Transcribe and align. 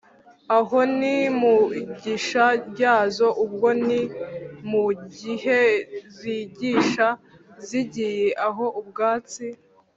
aho 0.57 0.79
ni 0.99 1.17
mu 1.39 1.57
igisha 1.81 2.45
ryazo: 2.71 3.27
ubwo 3.43 3.67
ni 3.85 4.01
mu 4.69 4.83
gihe 5.17 5.61
zigisha 6.17 7.07
(zigiye 7.67 8.27
aho 8.47 8.65
ubwatsi 8.79 9.45